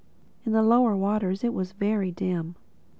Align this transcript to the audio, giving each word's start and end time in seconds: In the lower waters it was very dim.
In 0.47 0.51
the 0.53 0.63
lower 0.63 0.97
waters 0.97 1.43
it 1.43 1.53
was 1.53 1.73
very 1.73 2.09
dim. 2.11 2.55